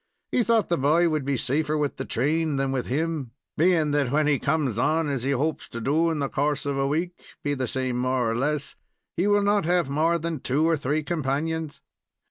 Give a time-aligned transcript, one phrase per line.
[0.31, 4.09] He thought the boy would be safer with the train than with him, bein' that
[4.09, 7.11] when he comes on, as he hopes to do, in the course of a week,
[7.43, 8.75] be the same more or less,
[9.15, 11.81] he will not have more than two or three companions.